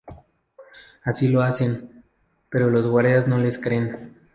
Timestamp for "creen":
3.59-4.19